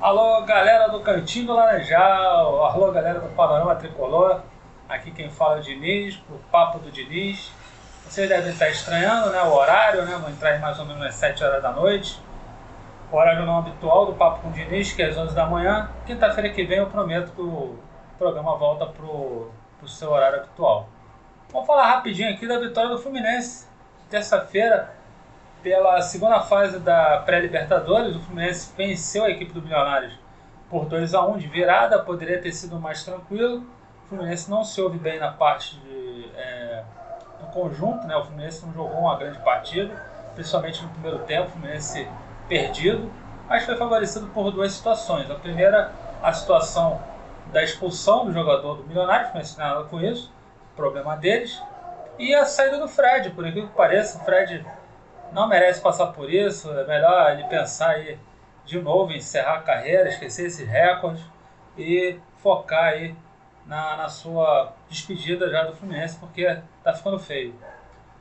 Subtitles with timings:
[0.00, 4.40] Alô, galera do Cantinho do Laranjal, alô, galera do Panorama Tricolor.
[4.88, 7.52] Aqui quem fala é o Diniz, pro Papo do Diniz.
[8.08, 10.16] Vocês devem estar estranhando né, o horário, né?
[10.18, 12.18] Vou entrar mais ou menos às 7 horas da noite.
[13.12, 15.90] O horário não habitual do Papo com o Diniz, que é às 11 da manhã.
[16.06, 17.78] Quinta-feira que vem eu prometo que o
[18.16, 20.88] programa volta pro, pro seu horário habitual.
[21.52, 23.68] Vamos falar rapidinho aqui da vitória do Fluminense.
[24.08, 24.94] Terça-feira,
[25.62, 30.18] pela segunda fase da pré-Libertadores, o Fluminense venceu a equipe do Milionários
[30.68, 33.66] por 2 a 1 de virada, poderia ter sido mais tranquilo.
[34.04, 36.82] O Fluminense não se ouve bem na parte de, é,
[37.40, 38.16] no conjunto, né?
[38.16, 39.94] o Fluminense não jogou uma grande partida,
[40.34, 42.08] principalmente no primeiro tempo, o Fluminense
[42.48, 43.10] perdido,
[43.48, 45.30] mas foi favorecido por duas situações.
[45.30, 47.00] A primeira, a situação
[47.52, 50.32] da expulsão do jogador do Milionários, não tem nada com isso,
[50.76, 51.60] problema deles,
[52.18, 54.64] e a saída do Fred, por incrível que pareça, o Fred
[55.32, 56.70] não merece passar por isso.
[56.70, 58.18] É melhor ele pensar aí
[58.64, 61.24] de novo encerrar a carreira, esquecer esses recordes
[61.76, 63.14] e focar aí
[63.66, 67.54] na, na sua despedida já do Fluminense, porque tá ficando feio.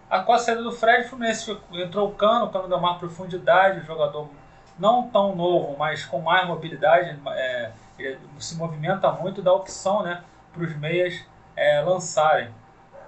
[0.10, 2.98] A, com a saída do Fred, o Fluminense entrou o Cano, o Cano deu mais
[2.98, 4.30] profundidade, o jogador
[4.78, 10.24] não tão novo, mas com mais mobilidade, é, ele se movimenta muito, dá opção né,
[10.52, 11.24] para os meias
[11.56, 12.50] é, lançarem.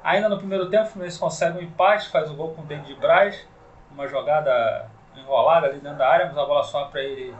[0.04, 2.94] Ainda no primeiro tempo, o Fluminense consegue um empate, faz o gol com o David
[2.96, 3.48] Braz,
[3.94, 7.36] uma jogada enrolada ali dentro da área, mas a bola só para ele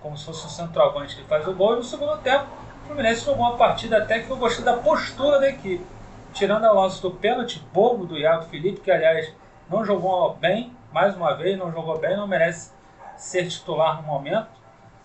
[0.00, 1.74] como se fosse um centroavante que faz o gol.
[1.74, 2.46] E no segundo tempo,
[2.82, 5.86] o Fluminense jogou uma partida até que eu gostei da postura da equipe.
[6.34, 9.32] Tirando a lance do pênalti bobo do Iago Felipe, que aliás
[9.70, 12.72] não jogou bem, mais uma vez, não jogou bem, não merece
[13.16, 14.48] ser titular no momento.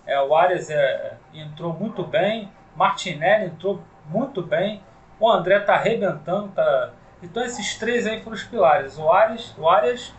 [0.05, 4.81] É, o Arias é, entrou muito bem, Martinelli entrou muito bem,
[5.19, 6.91] o André tá arrebentando, tá...
[7.21, 8.97] Então esses três aí foram os pilares.
[8.97, 10.13] O Arias, o Arias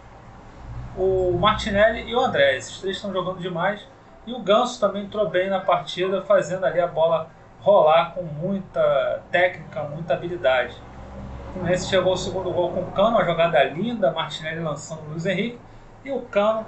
[0.98, 2.56] o Martinelli e o André.
[2.56, 3.86] Esses três estão jogando demais.
[4.26, 9.22] E o Ganso também entrou bem na partida, fazendo ali a bola rolar com muita
[9.30, 10.76] técnica, muita habilidade.
[11.48, 15.10] O Fluminense chegou ao segundo gol com o Cano, uma jogada linda, Martinelli lançando o
[15.10, 15.58] Luiz Henrique,
[16.04, 16.66] e o Cano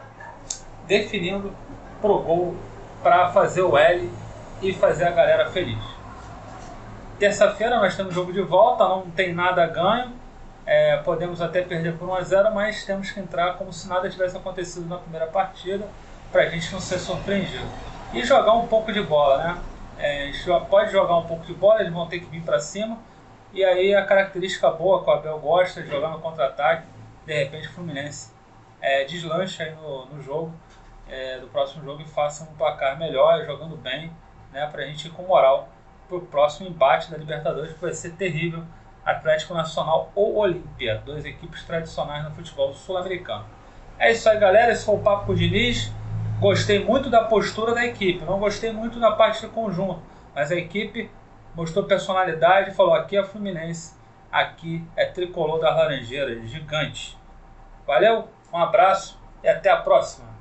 [0.87, 1.53] definindo
[2.01, 2.57] pro gol
[3.03, 4.11] para fazer o L
[4.63, 5.79] e fazer a galera feliz.
[7.19, 10.13] Terça-feira nós temos jogo de volta, não tem nada ganho.
[10.73, 14.09] É, podemos até perder por 1 a 0 mas temos que entrar como se nada
[14.09, 15.85] tivesse acontecido na primeira partida,
[16.31, 17.67] para a gente não ser surpreendido.
[18.13, 19.59] E jogar um pouco de bola, né?
[19.99, 22.61] É, a gente pode jogar um pouco de bola, eles vão ter que vir para
[22.61, 22.99] cima.
[23.53, 26.87] E aí a característica boa que o Abel gosta de jogar no contra-ataque,
[27.27, 28.33] de repente o Fluminense
[28.81, 30.55] é, deslancha aí no, no jogo,
[31.09, 34.13] é, do próximo jogo e faça um placar melhor, jogando bem,
[34.53, 35.69] né, para a gente ir com moral
[36.07, 38.65] para o próximo embate da Libertadores, que vai ser terrível
[39.05, 43.45] Atlético Nacional ou Olímpia, duas equipes tradicionais no futebol sul-americano.
[43.99, 44.73] É isso aí, galera.
[44.73, 45.93] Esse foi o Papo com o Diniz.
[46.41, 50.01] Gostei muito da postura da equipe, não gostei muito da parte do conjunto,
[50.35, 51.11] mas a equipe
[51.55, 53.95] mostrou personalidade e falou: aqui é Fluminense,
[54.33, 57.19] aqui é tricolor das Laranjeiras, gigante.
[57.87, 60.40] Valeu, um abraço e até a próxima.